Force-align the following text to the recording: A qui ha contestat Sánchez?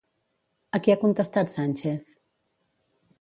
A 0.77 0.79
qui 0.87 0.93
ha 0.93 0.95
contestat 1.03 1.53
Sánchez? 1.57 2.09